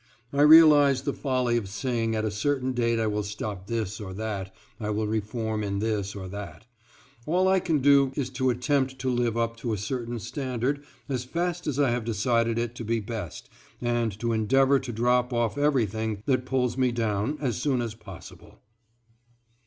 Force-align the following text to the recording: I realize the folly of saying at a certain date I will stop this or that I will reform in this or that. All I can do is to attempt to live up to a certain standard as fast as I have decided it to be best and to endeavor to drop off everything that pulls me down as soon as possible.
I 0.33 0.41
realize 0.41 1.03
the 1.03 1.13
folly 1.13 1.57
of 1.57 1.69
saying 1.69 2.15
at 2.15 2.25
a 2.25 2.31
certain 2.31 2.73
date 2.73 2.99
I 2.99 3.05
will 3.05 3.21
stop 3.21 3.67
this 3.67 3.99
or 4.01 4.15
that 4.15 4.51
I 4.79 4.89
will 4.89 5.05
reform 5.05 5.63
in 5.63 5.77
this 5.77 6.15
or 6.15 6.27
that. 6.29 6.65
All 7.27 7.47
I 7.47 7.59
can 7.59 7.81
do 7.81 8.11
is 8.15 8.31
to 8.31 8.49
attempt 8.49 8.97
to 8.97 9.11
live 9.11 9.37
up 9.37 9.57
to 9.57 9.73
a 9.73 9.77
certain 9.77 10.17
standard 10.17 10.83
as 11.07 11.23
fast 11.23 11.67
as 11.67 11.77
I 11.79 11.91
have 11.91 12.03
decided 12.03 12.57
it 12.57 12.73
to 12.77 12.83
be 12.83 12.99
best 12.99 13.47
and 13.79 14.19
to 14.19 14.33
endeavor 14.33 14.79
to 14.79 14.91
drop 14.91 15.31
off 15.31 15.55
everything 15.55 16.23
that 16.25 16.45
pulls 16.47 16.79
me 16.79 16.91
down 16.91 17.37
as 17.39 17.61
soon 17.61 17.79
as 17.79 17.93
possible. 17.93 18.57